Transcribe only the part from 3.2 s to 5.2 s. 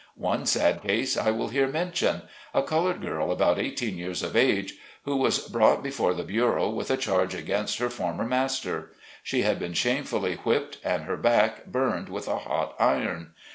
about eighteen years of age, who